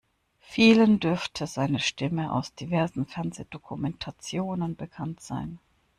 [0.39, 5.59] Vielen dürfte seine Stimme aus diversen Fernsehdokumentationen bekannt sein.